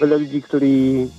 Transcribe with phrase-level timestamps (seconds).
[0.00, 0.74] veľa ľudí, ktorí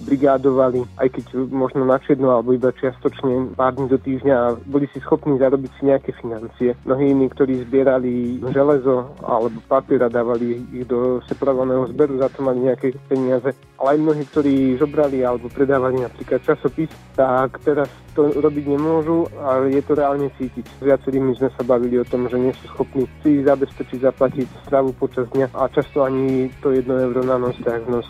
[0.05, 4.85] brigádovali, aj keď možno na čierno alebo iba čiastočne pár dní do týždňa a boli
[4.93, 6.77] si schopní zarobiť si nejaké financie.
[6.85, 12.45] Mnohí iní, ktorí zbierali železo alebo papier a dávali ich do separovaného zberu, za to
[12.45, 13.53] mali nejaké peniaze.
[13.77, 19.77] Ale aj mnohí, ktorí žobrali alebo predávali napríklad časopis, tak teraz to robiť nemôžu, ale
[19.77, 20.65] je to reálne cítiť.
[20.81, 25.29] Viacerými sme sa bavili o tom, že nie sú schopní si zabezpečiť zaplatiť stravu počas
[25.37, 28.09] dňa a často ani to jedno euro na noc tak v noc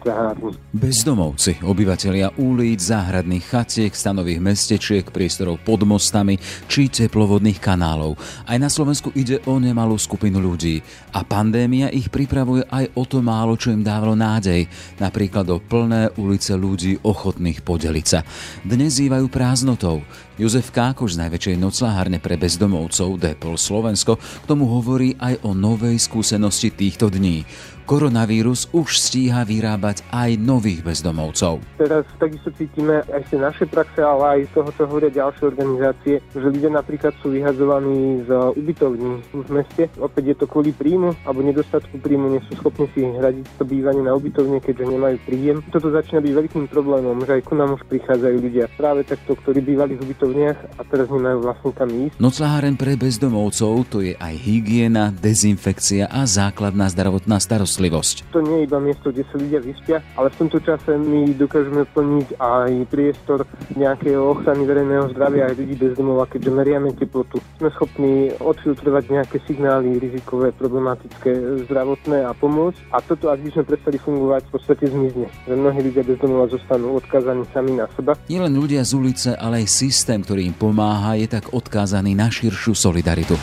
[0.68, 6.36] Bezdomovci, obyvatelia ulic, záhradných chatiek, stanových mestečiek, priestorov pod mostami
[6.68, 8.20] či teplovodných kanálov.
[8.44, 10.84] Aj na Slovensku ide o nemalú skupinu ľudí
[11.16, 14.68] a pandémia ich pripravuje aj o to málo, čo im dávalo nádej,
[15.00, 18.28] napríklad o plné ulice ľudí ochotných podeliť sa.
[18.68, 20.04] Dnes zývajú prázdnotou,
[20.36, 25.98] Jozef Kákoš z najväčšej noclahárne pre bezdomovcov Depol Slovensko k tomu hovorí aj o novej
[25.98, 27.48] skúsenosti týchto dní
[27.88, 31.64] koronavírus už stíha vyrábať aj nových bezdomovcov.
[31.80, 36.16] Teraz takisto cítime aj z naše praxe, ale aj z toho, čo hovoria ďalšie organizácie,
[36.20, 38.30] že ľudia napríklad sú vyhadzovaní z
[38.60, 39.88] ubytovní v meste.
[40.04, 44.04] Opäť je to kvôli príjmu alebo nedostatku príjmu, nie sú schopní si hradiť to bývanie
[44.04, 45.64] na ubytovne, keďže nemajú príjem.
[45.72, 49.64] Toto začína byť veľkým problémom, že aj ku nám už prichádzajú ľudia práve takto, ktorí
[49.64, 52.20] bývali v ubytovniach a teraz nemajú vlastne kam ísť.
[52.20, 58.34] Nocláren pre bezdomovcov to je aj hygiena, dezinfekcia a základná zdravotná starostlivosť starostlivosť.
[58.34, 61.86] To nie je iba miesto, kde sa ľudia vyspia, ale v tomto čase my dokážeme
[61.94, 63.46] plniť aj priestor
[63.78, 67.38] nejakého ochrany verejného zdravia aj ľudí bez domova, keďže meriame teplotu.
[67.62, 72.90] Sme schopní odfiltrovať nejaké signály rizikové, problematické, zdravotné a pomôcť.
[72.90, 75.28] A toto, ak by sme prestali fungovať, v podstate zmizne.
[75.46, 78.18] Že mnohí ľudia bez domova zostanú odkázaní sami na seba.
[78.26, 82.74] Nielen ľudia z ulice, ale aj systém, ktorý im pomáha, je tak odkázaný na širšiu
[82.74, 83.38] solidaritu.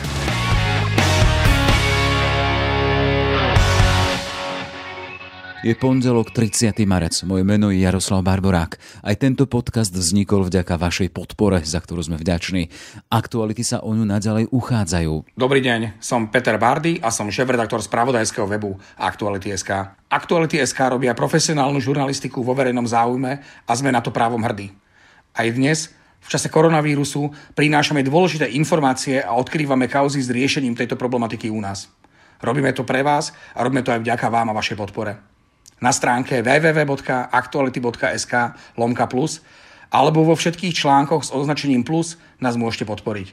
[5.65, 6.77] Je pondelok 30.
[6.85, 7.25] marec.
[7.25, 8.77] Moje meno je Jaroslav Barborák.
[9.01, 12.69] Aj tento podcast vznikol vďaka vašej podpore, za ktorú sme vďační.
[13.09, 15.33] Aktuality sa o ňu naďalej uchádzajú.
[15.33, 19.97] Dobrý deň, som Peter Bardy a som šéf-redaktor spravodajského webu Aktuality.sk.
[20.05, 24.69] Aktuality.sk robia profesionálnu žurnalistiku vo verejnom záujme a sme na to právom hrdí.
[25.33, 25.89] Aj dnes
[26.21, 31.89] v čase koronavírusu prinášame dôležité informácie a odkrývame kauzy s riešením tejto problematiky u nás.
[32.37, 35.33] Robíme to pre vás a robíme to aj vďaka vám a vašej podpore
[35.79, 38.33] na stránke www.aktuality.sk
[38.79, 39.41] lomka plus
[39.91, 43.31] alebo vo všetkých článkoch s označením plus nás môžete podporiť.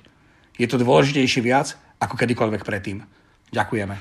[0.60, 3.02] Je to dôležitejšie viac ako kedykoľvek predtým.
[3.50, 3.96] Ďakujeme.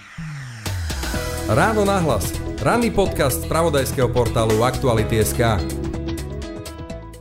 [1.52, 2.32] Ráno nahlas.
[2.62, 5.81] Ranný podcast z pravodajského portálu Aktuality.sk.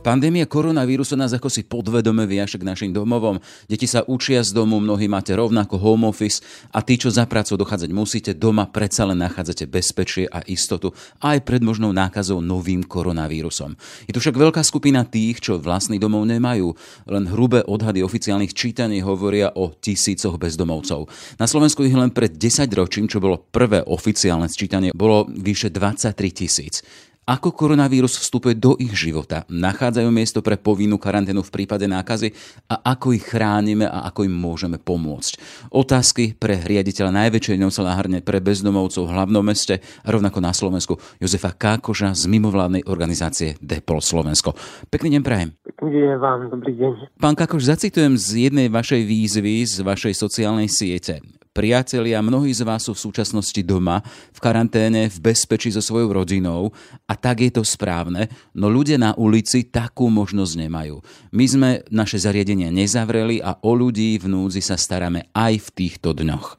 [0.01, 3.37] Pandémia koronavírusu nás ako si podvedome viaše k našim domovom.
[3.69, 6.41] Deti sa učia z domu, mnohí máte rovnako home office
[6.73, 10.89] a tí, čo za prácu dochádzať musíte, doma predsa len nachádzate bezpečie a istotu
[11.21, 13.77] aj pred možnou nákazou novým koronavírusom.
[14.09, 16.73] Je tu však veľká skupina tých, čo vlastný domov nemajú.
[17.05, 21.13] Len hrubé odhady oficiálnych čítaní hovoria o tisícoch bezdomovcov.
[21.37, 26.17] Na Slovensku ich len pred 10 ročím, čo bolo prvé oficiálne sčítanie, bolo vyše 23
[26.33, 26.81] tisíc.
[27.31, 29.47] Ako koronavírus vstupuje do ich života?
[29.47, 32.35] Nachádzajú miesto pre povinnú karanténu v prípade nákazy
[32.67, 35.39] a ako ich chránime a ako im môžeme pomôcť?
[35.71, 41.55] Otázky pre riaditeľa najväčšej noceláharne pre bezdomovcov v hlavnom meste a rovnako na Slovensku Jozefa
[41.55, 44.51] Kákoža z mimovládnej organizácie Depol Slovensko.
[44.91, 45.55] Pekný deň prajem.
[45.63, 47.15] Pekný deň vám, dobrý deň.
[47.15, 51.23] Pán Kákoš, zacitujem z jednej vašej výzvy z vašej sociálnej siete.
[51.51, 53.99] Priatelia, mnohí z vás sú v súčasnosti doma,
[54.31, 56.71] v karanténe, v bezpečí so svojou rodinou
[57.03, 58.27] a tak je to správne,
[58.57, 60.97] no ľudia na ulici takú možnosť nemajú.
[61.31, 66.17] My sme naše zariadenia nezavreli a o ľudí v núdzi sa staráme aj v týchto
[66.17, 66.57] dňoch.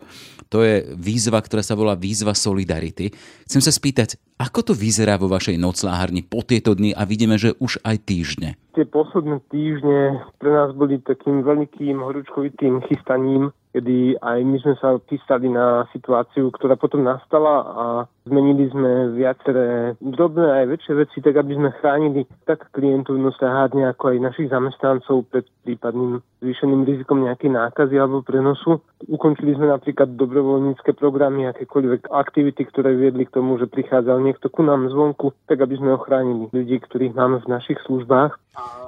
[0.52, 3.08] To je výzva, ktorá sa volá výzva Solidarity.
[3.48, 7.56] Chcem sa spýtať, ako to vyzerá vo vašej nocláharni po tieto dni a vidíme, že
[7.56, 8.60] už aj týždne?
[8.76, 15.00] Tie posledné týždne pre nás boli takým veľkým horúčkovitým chystaním kedy aj my sme sa
[15.08, 17.84] chystali na situáciu, ktorá potom nastala a
[18.26, 24.14] zmenili sme viaceré drobné aj väčšie veci, tak aby sme chránili tak klientov noclahárne, ako
[24.14, 28.82] aj našich zamestnancov pred prípadným zvýšeným rizikom nejakej nákazy alebo prenosu.
[29.06, 34.62] Ukončili sme napríklad dobrovoľnícke programy, akékoľvek aktivity, ktoré viedli k tomu, že prichádzal niekto ku
[34.62, 38.38] nám zvonku, tak aby sme ochránili ľudí, ktorých máme v našich službách.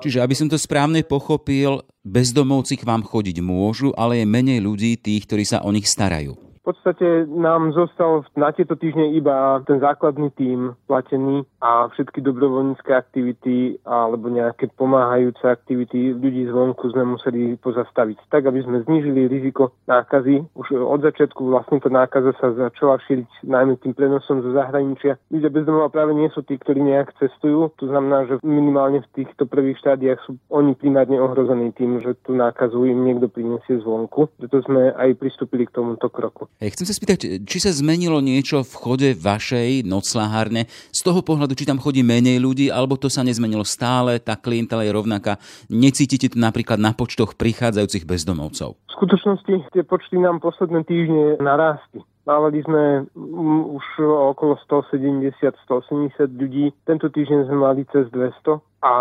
[0.03, 5.01] Čiže aby som to správne pochopil, bezdomovci k vám chodiť môžu, ale je menej ľudí
[5.01, 6.54] tých, ktorí sa o nich starajú.
[6.64, 13.76] Podstate nám zostal na tieto týždne iba ten základný tím platený a všetky dobrovoľnícke aktivity
[13.84, 20.40] alebo nejaké pomáhajúce aktivity ľudí zvonku sme museli pozastaviť, tak aby sme znížili riziko nákazy.
[20.56, 25.20] Už od začiatku vlastne to nákaza sa začala šíriť najmä tým prenosom zo zahraničia.
[25.28, 27.76] Ľudia bez domova práve nie sú tí, ktorí nejak cestujú.
[27.76, 32.32] To znamená, že minimálne v týchto prvých štádiách sú oni primárne ohrození tým, že tú
[32.32, 34.32] nákazu im niekto prinesie zvonku.
[34.40, 36.49] Preto sme aj pristúpili k tomuto kroku.
[36.62, 41.59] Hej, chcem sa spýtať, či sa zmenilo niečo v chode vašej noclahárne z toho pohľadu,
[41.59, 45.43] či tam chodí menej ľudí, alebo to sa nezmenilo stále, tá klientela je rovnaká.
[45.67, 48.79] Necítite to napríklad na počtoch prichádzajúcich bezdomovcov?
[48.79, 52.06] V skutočnosti tie počty nám posledné týždne narástli.
[52.25, 53.87] Mávali sme mm, už
[54.32, 56.73] okolo 170-180 ľudí.
[56.88, 58.94] Tento týždeň sme mali cez 200 a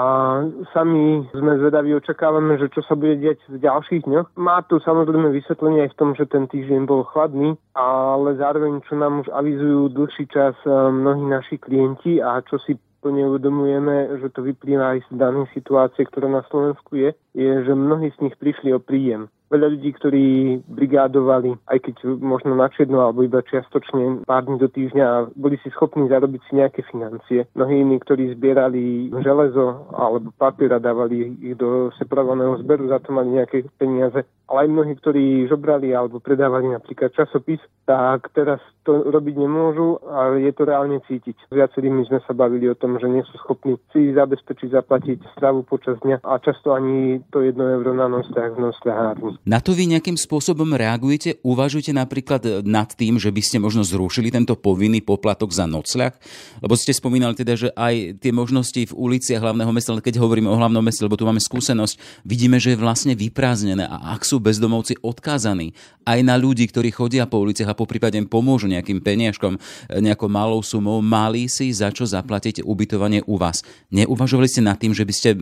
[0.72, 4.28] sami sme zvedaví, očakávame, že čo sa bude diať v ďalších dňoch.
[4.40, 8.96] Má tu samozrejme vysvetlenie aj v tom, že ten týždeň bol chladný, ale zároveň, čo
[8.96, 14.32] nám už avizujú dlhší čas eh, mnohí naši klienti a čo si plne uvedomujeme, že
[14.32, 18.36] to vyplýva aj z danej situácie, ktorá na Slovensku je, je, že mnohí z nich
[18.40, 20.26] prišli o príjem veľa ľudí, ktorí
[20.66, 25.70] brigádovali, aj keď možno načedno alebo iba čiastočne pár dní do týždňa a boli si
[25.70, 27.46] schopní zarobiť si nejaké financie.
[27.54, 33.38] Mnohí iní, ktorí zbierali železo alebo papier dávali ich do separovaného zberu, za to mali
[33.38, 34.26] nejaké peniaze.
[34.50, 40.36] Ale aj mnohí, ktorí žobrali alebo predávali napríklad časopis, tak teraz to robiť nemôžu a
[40.36, 41.36] je to reálne cítiť.
[41.48, 45.64] S viacerými sme sa bavili o tom, že nie sú schopní si zabezpečiť, zaplatiť stravu
[45.64, 49.32] počas dňa a často ani to jedno euro na nostiach v nostiahárni.
[49.44, 51.36] Na to vy nejakým spôsobom reagujete?
[51.44, 56.16] Uvažujete napríklad nad tým, že by ste možno zrušili tento povinný poplatok za nocľah?
[56.64, 60.48] Lebo ste spomínali teda, že aj tie možnosti v uliciach hlavného mesta, ale keď hovoríme
[60.48, 64.40] o hlavnom meste, lebo tu máme skúsenosť, vidíme, že je vlastne vyprázdnené a ak sú
[64.40, 65.76] bezdomovci odkázaní
[66.08, 69.60] aj na ľudí, ktorí chodia po uliciach a po prípade im pomôžu nejakým peniažkom,
[69.92, 73.64] nejakou malou sumou, mali si za čo zaplatiť ubytovanie u vás.
[73.92, 75.36] Neuvažovali ste nad tým, že by ste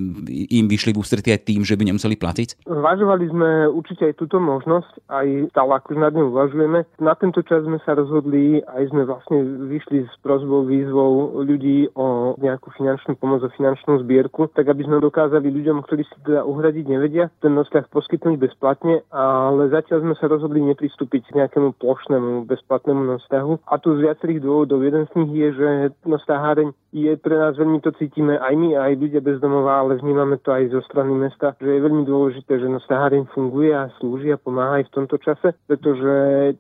[0.50, 2.66] im vyšli v ústretí aj tým, že by nemuseli platiť?
[2.66, 3.50] Zvažovali sme
[3.82, 6.86] určite aj túto možnosť, aj stále akože nad ňou uvažujeme.
[7.02, 12.38] Na tento čas sme sa rozhodli, aj sme vlastne vyšli s prozbou, výzvou ľudí o
[12.38, 16.86] nejakú finančnú pomoc, o finančnú zbierku, tak aby sme dokázali ľuďom, ktorí si teda uhradiť
[16.86, 23.02] nevedia, ten nosťah poskytnúť bezplatne, ale zatiaľ sme sa rozhodli nepristúpiť k nejakému plošnému bezplatnému
[23.18, 23.66] nosťahu.
[23.68, 24.86] A tu z viacerých dôvodov.
[24.86, 25.70] Jeden z nich je, že
[26.06, 30.52] nosťaháreň je pre nás veľmi to cítime aj my, aj ľudia bezdomová, ale vnímame to
[30.52, 34.84] aj zo strany mesta, že je veľmi dôležité, že nosťaháreň funguje a slúži a pomáha
[34.84, 36.14] aj v tomto čase, pretože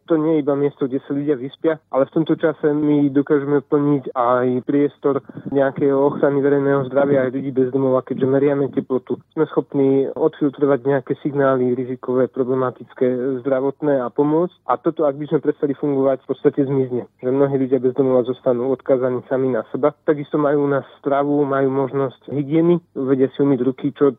[0.07, 3.61] to nie je iba miesto, kde sa ľudia vyspia, ale v tomto čase my dokážeme
[3.61, 5.21] plniť aj priestor
[5.51, 9.19] nejakého ochrany verejného zdravia aj ľudí bezdomova, keďže meriame teplotu.
[9.35, 14.55] Sme schopní odfiltrovať nejaké signály rizikové, problematické, zdravotné a pomôcť.
[14.69, 17.09] A toto, ak by sme prestali fungovať, v podstate zmizne.
[17.19, 19.91] Že mnohí ľudia bezdomova zostanú odkazaní sami na seba.
[20.07, 24.15] Takisto majú na stravu, majú možnosť hygieny, vedia si umyť ruky, čo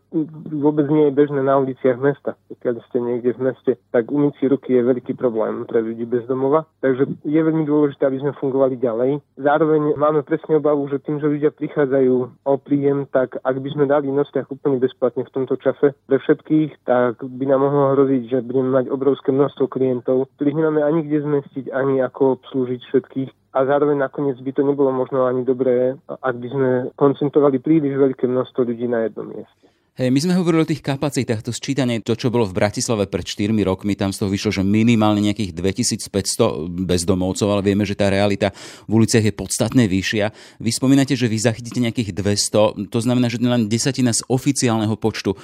[0.52, 2.36] vôbec nie je bežné na uliciach mesta.
[2.60, 6.24] Keď ste niekde v meste, tak umyť si ruky je veľký problém pre ľudí bez
[6.26, 6.64] domova.
[6.80, 9.22] Takže je veľmi dôležité, aby sme fungovali ďalej.
[9.38, 12.14] Zároveň máme presne obavu, že tým, že ľudia prichádzajú
[12.44, 16.86] o príjem, tak ak by sme dali nostiach úplne bezplatne v tomto čase pre všetkých,
[16.88, 21.24] tak by nám mohlo hroziť, že budeme mať obrovské množstvo klientov, ktorých nemáme ani kde
[21.24, 26.36] zmestiť, ani ako obslúžiť všetkých a zároveň nakoniec by to nebolo možno ani dobré, ak
[26.40, 29.61] by sme koncentrovali príliš veľké množstvo ľudí na jednom mieste.
[29.92, 33.28] Hej, my sme hovorili o tých kapacitách, to sčítanie, to, čo bolo v Bratislave pred
[33.28, 38.08] 4 rokmi, tam z toho vyšlo, že minimálne nejakých 2500 bezdomovcov, ale vieme, že tá
[38.08, 38.56] realita
[38.88, 40.32] v uliciach je podstatne vyššia.
[40.64, 45.36] Vy spomínate, že vy zachytíte nejakých 200, to znamená, že len desatina z oficiálneho počtu.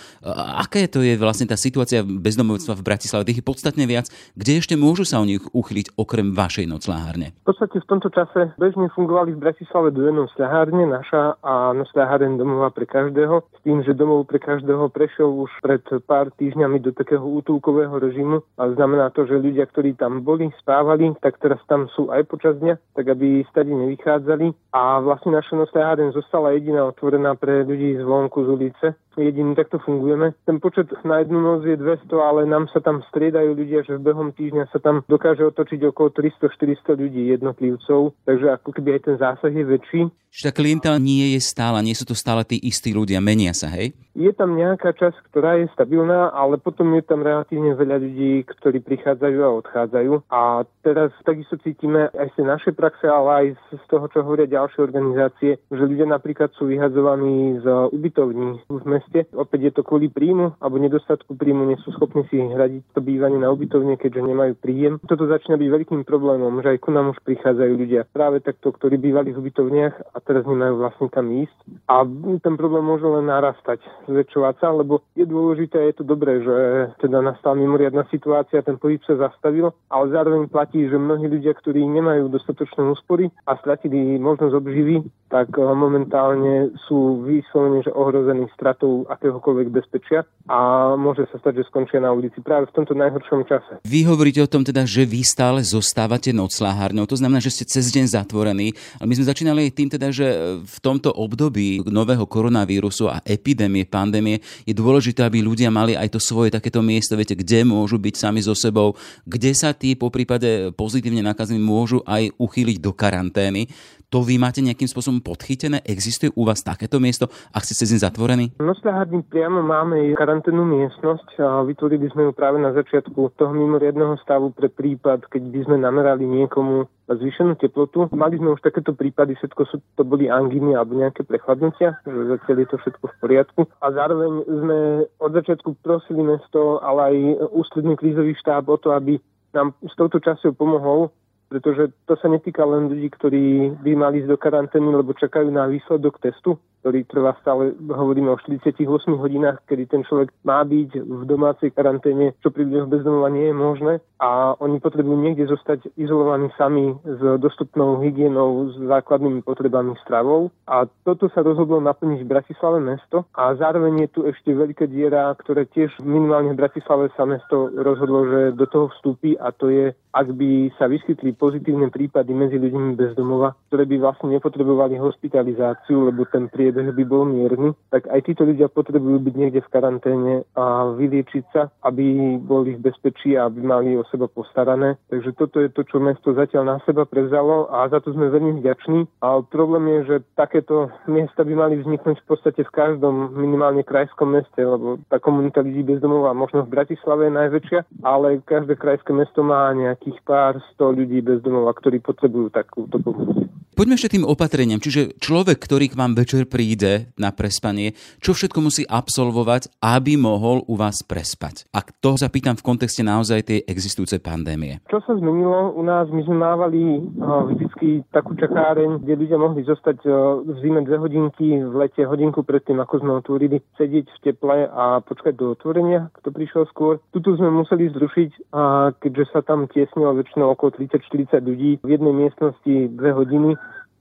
[0.56, 3.28] Aké to je vlastne tá situácia bezdomovstva v Bratislave?
[3.28, 4.08] Tých je podstatne viac.
[4.32, 7.36] Kde ešte môžu sa o nich uchyliť okrem vašej nocláhárne?
[7.44, 12.72] V podstate v tomto čase bežne fungovali v Bratislave dve nocláhárne, naša a nocláhárne domova
[12.72, 16.94] pre každého, s tým, že domov pre pre každého prešiel už pred pár týždňami do
[16.94, 21.90] takého útulkového režimu a znamená to, že ľudia, ktorí tam boli, spávali, tak teraz tam
[21.90, 27.34] sú aj počas dňa, tak aby stade nevychádzali a vlastne naša Nostáháden zostala jediná otvorená
[27.34, 28.86] pre ľudí zvonku z ulice
[29.22, 30.34] jediný takto fungujeme.
[30.46, 34.06] Ten počet na jednu noc je 200, ale nám sa tam striedajú ľudia, že v
[34.06, 39.16] behom týždňa sa tam dokáže otočiť okolo 300-400 ľudí jednotlivcov, takže ako keby aj ten
[39.18, 40.00] zásah je väčší.
[40.28, 43.72] Čiže tá klientela nie je stála, nie sú to stále tí istí ľudia, menia sa,
[43.72, 43.96] hej?
[44.12, 48.80] Je tam nejaká časť, ktorá je stabilná, ale potom je tam relatívne veľa ľudí, ktorí
[48.82, 50.12] prichádzajú a odchádzajú.
[50.32, 53.46] A teraz takisto cítime aj z našej praxe, ale aj
[53.78, 59.28] z toho, čo hovoria ďalšie organizácie, že ľudia napríklad sú vyhadzovaní z ubytovní v meste.
[59.36, 63.38] Opäť je to kvôli príjmu alebo nedostatku príjmu, nie sú schopní si hradiť to bývanie
[63.38, 64.94] na ubytovne, keďže nemajú príjem.
[65.04, 68.96] Toto začína byť veľkým problémom, že aj ku nám už prichádzajú ľudia práve takto, ktorí
[68.96, 71.58] bývali v ubytovniach a teraz nemajú vlastne kam ísť.
[71.88, 72.04] A
[72.42, 73.80] ten problém môže len narastať,
[74.18, 76.56] zväčšovať sa, lebo je dôležité, je to dobré, že
[76.98, 81.86] teda nastala mimoriadná situácia, ten pohyb sa zastavil, ale zároveň platí, že mnohí ľudia, ktorí
[81.86, 89.06] nemajú dostatočné úspory a stratili možnosť obživy, tak eh, momentálne sú vyslovene že ohrození stratou
[89.06, 93.78] akéhokoľvek bezpečia a môže sa stať, že skončia na ulici práve v tomto najhoršom čase.
[93.86, 97.92] Vy hovoríte o tom teda, že vy stále zostávate nocláhárňou, to znamená, že ste cez
[97.94, 100.26] deň zatvorení, ale my sme začínali tým teda, že
[100.64, 106.20] v tomto období nového koronavírusu a epidémie, pandémie je dôležité, aby ľudia mali aj to
[106.20, 108.96] svoje takéto miesto, viete, kde môžu byť sami so sebou,
[109.28, 113.68] kde sa tí po prípade pozitívne nakazení môžu aj uchýliť do karantény.
[114.08, 115.84] To vy máte nejakým spôsobom podchytené?
[115.84, 118.56] Existuje u vás takéto miesto, ak ste cez zatvorení?
[118.56, 124.16] No Nocľahárni priamo máme karanténnu miestnosť a vytvorili sme ju práve na začiatku toho mimoriadného
[124.24, 128.08] stavu pre prípad, keď by sme namerali niekomu zvýšenú teplotu.
[128.12, 129.62] Mali sme už takéto prípady, všetko
[129.96, 133.60] to boli angíny alebo nejaké prechladnutia, že zatiaľ je to všetko v poriadku.
[133.80, 134.78] A zároveň sme
[135.18, 137.16] od začiatku prosili mesto, ale aj
[137.50, 139.18] ústredný krízový štáb o to, aby
[139.50, 141.10] nám s touto časťou pomohol,
[141.50, 145.66] pretože to sa netýka len ľudí, ktorí by mali ísť do karantény, lebo čakajú na
[145.66, 148.84] výsledok testu, ktorý trvá stále, hovoríme o 48
[149.18, 153.54] hodinách, kedy ten človek má byť v domácej karanténe, čo pri ľuďoch bezdomova nie je
[153.54, 153.92] možné.
[154.18, 160.86] A oni potrebujú niekde zostať izolovaní sami s dostupnou hygienou, s základnými potrebami stravou a
[161.06, 163.24] toto sa rozhodlo naplniť v Bratislave mesto.
[163.34, 168.26] A zároveň je tu ešte veľké diera, ktoré tiež minimálne v Bratislave sa mesto rozhodlo,
[168.26, 169.38] že do toho vstúpi.
[169.38, 174.34] A to je, ak by sa vyskytli pozitívne prípady medzi ľuďmi bezdomova, ktoré by vlastne
[174.34, 179.34] nepotrebovali hospitalizáciu, lebo ten prie priebeh by bol mierny, tak aj títo ľudia potrebujú byť
[179.34, 184.30] niekde v karanténe a vyliečiť sa, aby boli v bezpečí a aby mali o seba
[184.30, 184.94] postarané.
[185.10, 188.62] Takže toto je to, čo mesto zatiaľ na seba prevzalo a za to sme veľmi
[188.62, 189.10] vďační.
[189.26, 194.38] A problém je, že takéto miesta by mali vzniknúť v podstate v každom minimálne krajskom
[194.38, 199.42] meste, lebo tá komunita ľudí bezdomová možno v Bratislave je najväčšia, ale každé krajské mesto
[199.42, 203.48] má nejakých pár sto ľudí bezdomova, ktorí potrebujú takúto pomoc.
[203.78, 204.82] Poďme ešte tým opatreniam.
[204.82, 210.66] Čiže človek, ktorý k vám večer príde na prespanie, čo všetko musí absolvovať, aby mohol
[210.66, 211.70] u vás prespať?
[211.70, 214.82] A to zapýtam v kontexte naozaj tej existujúcej pandémie.
[214.90, 215.78] Čo sa zmenilo?
[215.78, 220.02] U nás my sme mávali vždycky takú čakáreň, kde ľudia mohli zostať
[220.42, 225.06] v zime dve hodinky, v lete hodinku predtým, ako sme otvorili, sedieť v teple a
[225.06, 226.98] počkať do otvorenia, kto prišiel skôr.
[227.14, 228.50] Tuto sme museli zrušiť,
[228.98, 233.54] keďže sa tam tiesnilo väčšinou okolo 30-40 ľudí v jednej miestnosti dve hodiny,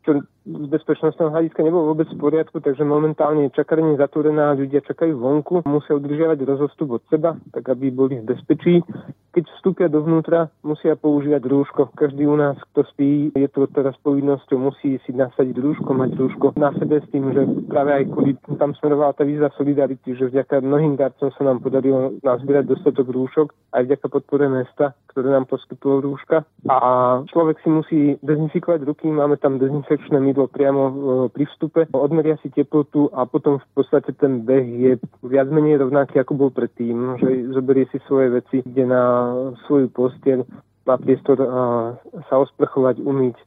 [0.08, 5.20] čo z bezpečnostného hľadiska nebolo vôbec v poriadku, takže momentálne je čakárne zatvorená, ľudia čakajú
[5.20, 8.80] vonku, musia udržiavať rozostup od seba, tak aby boli v bezpečí.
[9.36, 11.94] Keď vstúpia dovnútra, musia používať rúško.
[11.94, 16.48] Každý u nás, kto spí, je to teraz povinnosťou, musí si nasadiť rúško, mať rúško
[16.58, 20.66] na sebe s tým, že práve aj kvôli tam smerovala tá výzva solidarity, že vďaka
[20.66, 26.02] mnohým darcom sa nám podarilo nazbierať dostatok rúšok, aj vďaka podpore mesta, ktoré nám poskytlo
[26.02, 26.42] rúška.
[26.66, 26.78] A
[27.30, 30.94] človek si musí dezinfikovať ruky, máme tam dezinfekčné mydlo priamo e,
[31.34, 34.92] pri vstupe, odmeria si teplotu a potom v podstate ten beh je
[35.26, 39.34] viac menej rovnaký, ako bol predtým, že zoberie si svoje veci, ide na
[39.66, 40.46] svoju posteľ,
[40.86, 41.48] má priestor e,
[42.30, 43.38] sa osprchovať, umyť,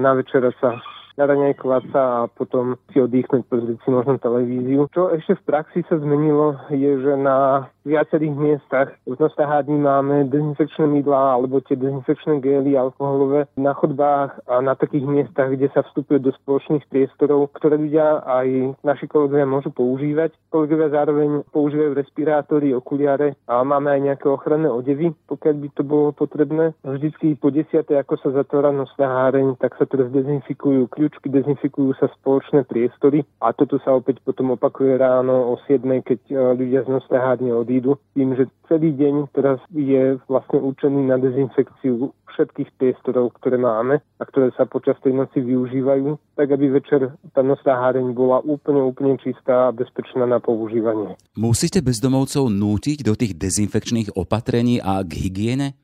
[0.00, 0.82] na večera sa
[1.20, 4.88] naraňajkovať sa a potom si oddychnúť, pozrieť si možno televíziu.
[4.96, 10.84] Čo ešte v praxi sa zmenilo, je, že na viacerých miestach v Nostahádni máme dezinfekčné
[10.88, 16.20] mydlá alebo tie dezinfekčné gély alkoholové na chodbách a na takých miestach, kde sa vstupuje
[16.20, 20.36] do spoločných priestorov, ktoré ľudia aj naši kolegovia môžu používať.
[20.52, 26.08] Kolegovia zároveň používajú respirátory, okuliare a máme aj nejaké ochranné odevy, pokiaľ by to bolo
[26.12, 26.76] potrebné.
[26.84, 32.06] Vždycky po desiate, ako sa zatvára Nostaháreň, tak sa teraz dezinfikujú kľúč kľúčky, dezinfikujú sa
[32.14, 36.88] spoločné priestory a toto sa opäť potom opakuje ráno o 7, keď e, ľudia z
[36.94, 37.98] nosťahárne odídu.
[38.14, 44.22] Tým, že celý deň teraz je vlastne určený na dezinfekciu všetkých priestorov, ktoré máme a
[44.24, 49.18] ktoré sa počas tej noci využívajú, tak aby večer tá nosná háreň bola úplne, úplne
[49.20, 51.18] čistá a bezpečná na používanie.
[51.36, 55.76] Musíte bezdomovcov nútiť do tých dezinfekčných opatrení a k hygiene?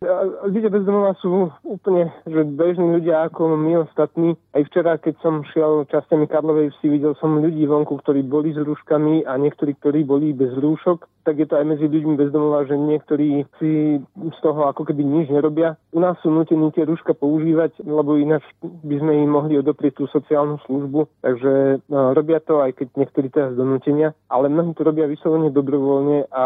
[0.47, 4.35] Ľudia bezdomova sú úplne že bežní ľudia ako my ostatní.
[4.53, 8.61] Aj včera, keď som šiel častiami Karlovej vsi, videl som ľudí vonku, ktorí boli s
[8.61, 12.79] rúškami a niektorí, ktorí boli bez rúšok tak je to aj medzi ľuďmi bezdomova, že
[12.79, 15.75] niektorí si z toho ako keby nič nerobia.
[15.91, 20.05] U nás sú nutení tie rúška používať, lebo ináč by sme im mohli odoprieť tú
[20.15, 21.11] sociálnu službu.
[21.27, 26.31] Takže no, robia to, aj keď niektorí teraz donútenia, ale mnohí to robia vyslovene dobrovoľne
[26.31, 26.45] a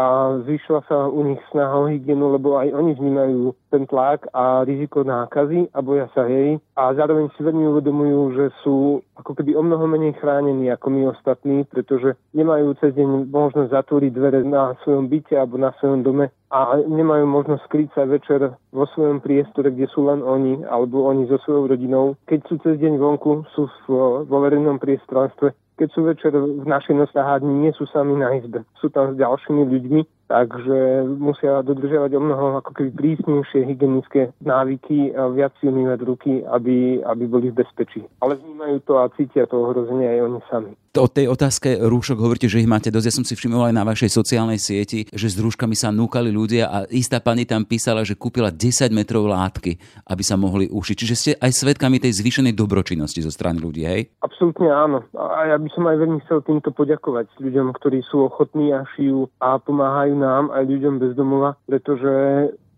[0.49, 5.05] zvyšila sa u nich snaha o hygienu, lebo aj oni vnímajú ten tlak a riziko
[5.05, 9.61] nákazy a boja sa jej a zároveň si veľmi uvedomujú, že sú ako keby o
[9.61, 15.07] mnoho menej chránení ako my ostatní, pretože nemajú cez deň možnosť zatvoriť dvere na svojom
[15.07, 19.87] byte alebo na svojom dome a nemajú možnosť skryť sa večer vo svojom priestore, kde
[19.91, 22.19] sú len oni alebo oni so svojou rodinou.
[22.27, 27.65] Keď sú cez deň vonku, sú vo verejnom priestranstve, keď sú večer v našej nosahárni,
[27.65, 28.61] nie sú sami na izbe.
[28.77, 35.11] Sú tam s ďalšími ľuďmi takže musia dodržiavať o mnoho ako keby prísnejšie hygienické návyky
[35.11, 38.07] a viac si umývať ruky, aby, aby boli v bezpečí.
[38.23, 40.71] Ale vnímajú to a cítia to ohrozenie aj oni sami.
[40.91, 43.07] O tej otázke rúšok hovoríte, že ich máte dosť.
[43.07, 46.67] Ja som si všimol aj na vašej sociálnej sieti, že s rúškami sa núkali ľudia
[46.67, 50.95] a istá pani tam písala, že kúpila 10 metrov látky, aby sa mohli ušiť.
[50.99, 54.11] Čiže ste aj svetkami tej zvýšenej dobročinnosti zo strany ľudí, hej?
[54.19, 54.99] Absolútne áno.
[55.15, 59.31] A ja by som aj veľmi chcel týmto poďakovať ľuďom, ktorí sú ochotní a šijú
[59.39, 62.13] a pomáhajú nám, aj ľuďom bez domova, pretože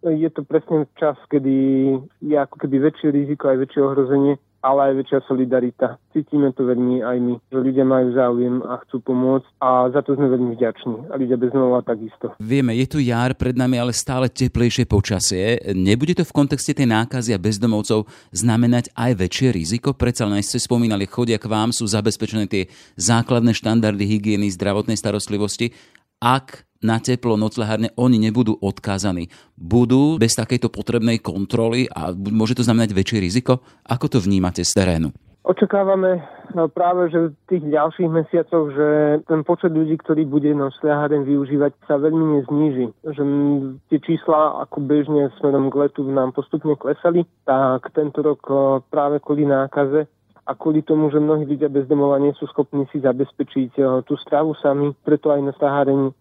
[0.04, 1.56] je to presne čas, kedy
[2.24, 6.00] je ako keby väčšie riziko, aj väčšie ohrozenie ale aj väčšia solidarita.
[6.16, 10.16] Cítime to veľmi aj my, že ľudia majú záujem a chcú pomôcť a za to
[10.16, 11.12] sme veľmi vďační.
[11.12, 12.32] A ľudia bez znova takisto.
[12.40, 15.60] Vieme, je tu jar pred nami, ale stále teplejšie počasie.
[15.76, 19.92] Nebude to v kontexte tej nákazy a bezdomovcov znamenať aj väčšie riziko?
[19.92, 25.76] Predsa len ste spomínali, chodia k vám, sú zabezpečené tie základné štandardy hygieny, zdravotnej starostlivosti.
[26.24, 29.28] Ak na teplo noclehárne oni nebudú odkázaní.
[29.60, 33.60] Budú bez takejto potrebnej kontroly a môže to znamenať väčšie riziko?
[33.84, 35.12] Ako to vnímate z terénu?
[35.44, 36.24] Očakávame
[36.56, 38.88] no, práve, že v tých ďalších mesiacoch, že
[39.28, 42.88] ten počet ľudí, ktorý bude nocľaháren využívať, sa veľmi nezníži.
[43.04, 43.24] Že
[43.92, 48.40] tie čísla, ako bežne smerom k letu nám postupne klesali, tak tento rok
[48.88, 50.08] práve kvôli nákaze
[50.44, 54.52] a kvôli tomu, že mnohí ľudia bezdomova nie sú schopní si zabezpečiť eh, tú stravu
[54.60, 56.16] sami, preto aj na Sahárení eh,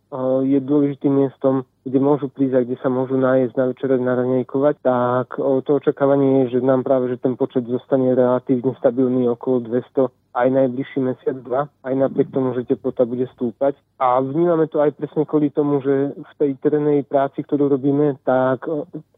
[0.45, 4.75] je dôležitým miestom, kde môžu prísť a kde sa môžu nájsť na večere na ranejkovať,
[4.85, 10.12] tak to očakávanie je, že nám práve že ten počet zostane relatívne stabilný okolo 200
[10.33, 13.76] aj najbližší mesiac, dva, aj napriek tomu, že teplota bude stúpať.
[14.00, 18.64] A vnímame to aj presne kvôli tomu, že v tej terénnej práci, ktorú robíme, tak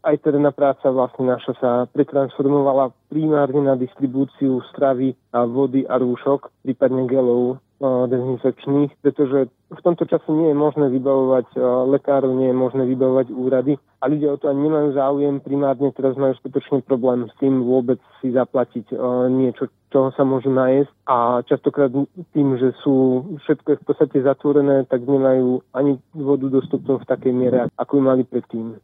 [0.03, 6.51] aj terénna práca vlastne naša sa pretransformovala primárne na distribúciu stravy a vody a rúšok,
[6.67, 11.59] prípadne gelov dezinfekčných, pretože v tomto čase nie je možné vybavovať
[11.91, 15.43] lekárov, nie je možné vybavovať úrady a ľudia o to ani nemajú záujem.
[15.43, 18.95] Primárne teraz majú skutočne problém s tým vôbec si zaplatiť
[19.27, 21.91] niečo, čoho sa môžu najesť a častokrát
[22.31, 27.67] tým, že sú všetko v podstate zatvorené, tak nemajú ani vodu dostupnú v takej miere,
[27.75, 28.79] ako ju mali predtým.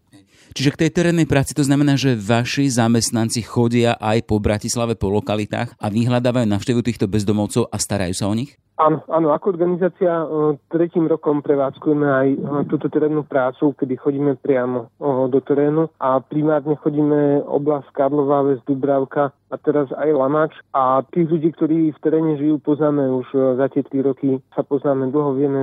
[0.51, 5.07] Čiže k tej terénnej práci to znamená, že vaši zamestnanci chodia aj po Bratislave, po
[5.07, 8.59] lokalitách a vyhľadávajú navštevu týchto bezdomovcov a starajú sa o nich?
[8.81, 10.25] Áno, áno, ako organizácia
[10.73, 12.27] tretím rokom prevádzkujeme aj
[12.65, 14.89] túto terénnu prácu, kedy chodíme priamo
[15.29, 21.27] do terénu a primárne chodíme oblasť Karlová, Ves, Dubravka a teraz aj Lamač a tých
[21.27, 25.61] ľudí, ktorí v teréne žijú, poznáme už za tie tri roky, sa poznáme dlho, vieme,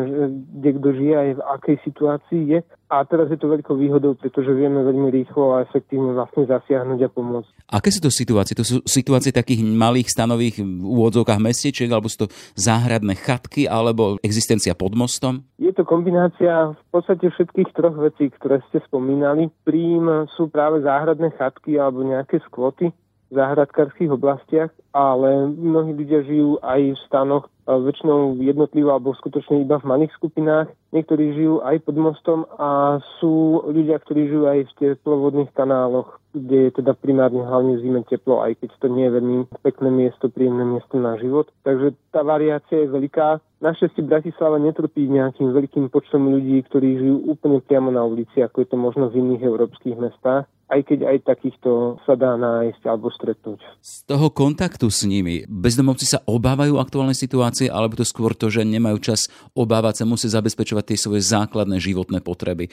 [0.60, 4.48] kde kto žije aj v akej situácii je a teraz je to veľkou výhodou, pretože
[4.48, 7.50] vieme veľmi rýchlo a efektívne vlastne zasiahnuť a pomôcť.
[7.68, 8.56] Aké sú to situácie?
[8.56, 14.72] To sú situácie takých malých stanových úvodzovkách mestečiek, alebo sú to záhradné chatky, alebo existencia
[14.72, 15.44] pod mostom?
[15.60, 19.52] Je to kombinácia v podstate všetkých troch vecí, ktoré ste spomínali.
[19.68, 22.88] Prím sú práve záhradné chatky alebo nejaké skvoty
[23.30, 29.78] v záhradkárských oblastiach, ale mnohí ľudia žijú aj v stanoch väčšinou jednotlivo alebo skutočne iba
[29.78, 30.72] v malých skupinách.
[30.90, 36.68] Niektorí žijú aj pod mostom a sú ľudia, ktorí žijú aj v teplovodných kanáloch, kde
[36.68, 40.64] je teda primárne hlavne zime teplo, aj keď to nie je veľmi pekné miesto, príjemné
[40.64, 41.52] miesto na život.
[41.62, 43.44] Takže tá variácia je veľká.
[43.60, 48.68] Našťastie Bratislava netrpí nejakým veľkým počtom ľudí, ktorí žijú úplne priamo na ulici, ako je
[48.70, 53.60] to možno v iných európskych mestách aj keď aj takýchto sa dá nájsť alebo stretnúť.
[53.80, 55.44] Z toho kontaktu s nimi?
[55.46, 60.26] Bezdomovci sa obávajú aktuálnej situácie, alebo to skôr to, že nemajú čas obávať sa, musí
[60.28, 62.70] zabezpečovať tie svoje základné životné potreby, e,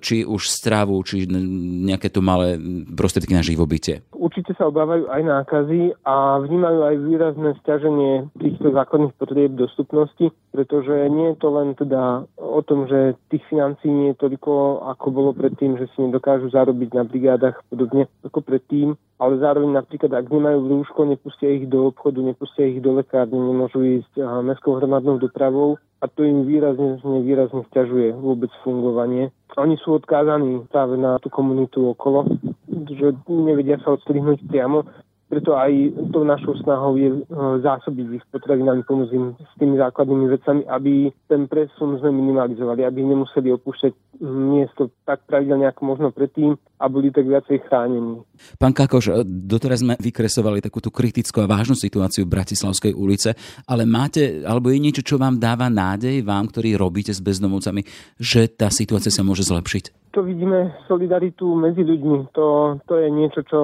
[0.00, 2.56] či už stravu, či nejaké to malé
[2.88, 4.06] prostriedky na živobytie.
[4.14, 10.90] Určite sa obávajú aj nákazy a vnímajú aj výrazné stiaženie týchto základných potrieb dostupnosti, pretože
[11.06, 15.30] nie je to len teda o tom, že tých financí nie je toľko, ako bolo
[15.30, 20.58] predtým, že si nedokážu zarobiť na brigádach podobne ako predtým, ale zároveň napríklad, ak nemajú
[20.66, 25.78] rúško, nepustia ich do obchodu, nepustia ich do lekárne, nemôžu ísť mestskou hromadnou dopravou.
[26.02, 29.30] A to im výrazne, výrazne stiažuje vôbec fungovanie.
[29.58, 32.26] Oni sú odkázaní práve na tú komunitu okolo,
[32.66, 34.82] že nevedia sa odstrihnúť priamo
[35.28, 35.70] preto aj
[36.08, 37.20] tou našou snahou je e,
[37.60, 43.04] zásobiť ich potravinami, pomôcť im s tými základnými vecami, aby ten presun sme minimalizovali, aby
[43.04, 43.92] nemuseli opúšťať
[44.24, 48.24] miesto tak pravidelne ako možno predtým a boli tak viacej chránení.
[48.56, 53.36] Pán Kakoš, e, doteraz sme vykresovali takúto kritickú a vážnu situáciu v Bratislavskej ulice,
[53.68, 57.84] ale máte, alebo je niečo, čo vám dáva nádej, vám, ktorí robíte s bezdomovcami,
[58.16, 60.08] že tá situácia sa môže zlepšiť?
[60.16, 62.32] To vidíme solidaritu medzi ľuďmi.
[62.32, 63.60] To, to je niečo, čo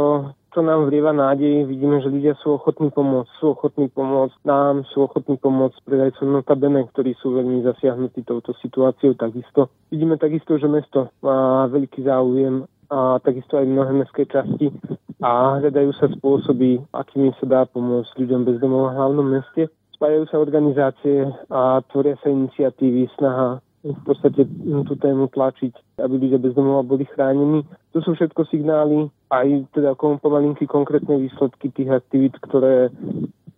[0.55, 1.67] to nám vrieva nádej.
[1.67, 6.87] Vidíme, že ľudia sú ochotní pomôcť, sú ochotní pomôcť nám, sú ochotní pomôcť predajcom notabene,
[6.95, 9.75] ktorí sú veľmi zasiahnutí touto situáciou takisto.
[9.91, 14.71] Vidíme takisto, že mesto má veľký záujem a takisto aj mnohé mestské časti
[15.19, 19.67] a hľadajú sa spôsoby, akými sa dá pomôcť ľuďom bez domova v hlavnom meste.
[19.99, 24.49] Spájajú sa organizácie a tvoria sa iniciatívy, snaha v podstate
[24.89, 27.69] tú tému tlačiť, aby ľudia bez domova boli chránení.
[27.93, 32.89] To sú všetko signály, aj teda pomalinky konkrétne výsledky tých aktivít, ktoré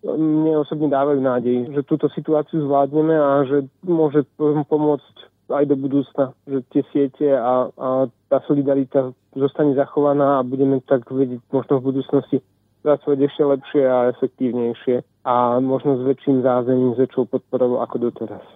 [0.03, 4.27] mne osobne dávajú nádej, že túto situáciu zvládneme a že môže
[4.67, 5.15] pomôcť
[5.47, 7.89] aj do budúcna, že tie siete a, a
[8.27, 12.37] tá solidarita zostane zachovaná a budeme tak vedieť možno v budúcnosti
[12.87, 14.97] pracovať ešte lepšie a efektívnejšie
[15.27, 18.47] a možno s väčším zázením, s väčšou podporou ako doteraz.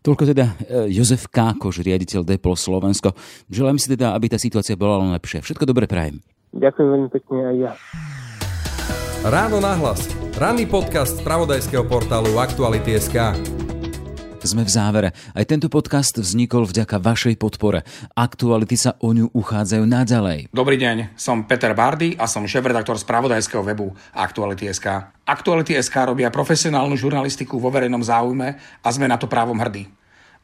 [0.00, 3.12] Toľko teda e, Jozef Kákoš, riaditeľ Depol Slovensko.
[3.52, 5.44] Želám si teda, aby tá situácia bola len lepšia.
[5.44, 6.24] Všetko dobre prajem.
[6.56, 7.72] Ďakujem veľmi pekne aj ja.
[9.24, 10.08] Ráno nahlas.
[10.36, 13.63] Ranný podcast z pravodajského portálu Aktuality.sk.
[14.44, 15.08] Sme v závere.
[15.32, 17.80] Aj tento podcast vznikol vďaka vašej podpore.
[18.12, 20.52] Aktuality sa o ňu uchádzajú naďalej.
[20.52, 25.16] Dobrý deň, som Peter Bardy a som šéf-redaktor spravodajského webu Aktuality.sk.
[25.24, 29.88] Aktuality.sk robia profesionálnu žurnalistiku vo verejnom záujme a sme na to právom hrdí.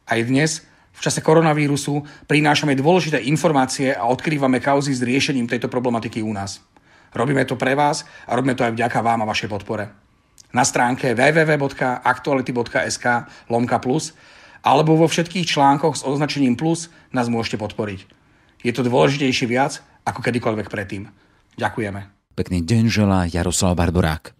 [0.08, 0.64] Aj dnes,
[0.96, 6.64] v čase koronavírusu, prinášame dôležité informácie a odkrývame kauzy s riešením tejto problematiky u nás.
[7.12, 10.09] Robíme to pre vás a robíme to aj vďaka vám a vašej podpore
[10.50, 13.06] na stránke www.aktuality.sk
[13.50, 14.12] lomka plus
[14.60, 18.04] alebo vo všetkých článkoch s označením plus nás môžete podporiť.
[18.60, 21.08] Je to dôležitejšie viac ako kedykoľvek predtým.
[21.56, 22.00] Ďakujeme.
[22.36, 24.36] Pekný deň želá Jaroslav Barborák.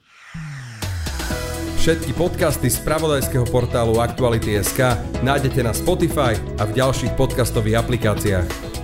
[1.81, 8.80] Všetky podcasty z pravodajského portálu Aktuality.sk nájdete na Spotify a v ďalších podcastových aplikáciách.